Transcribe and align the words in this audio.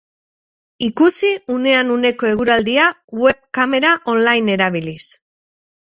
Ikusi 0.87 1.29
unean 1.57 1.91
uneko 1.97 2.29
eguraldia 2.31 2.87
web-kamera 3.27 3.95
online 4.15 4.57
erabiliz. 4.59 5.01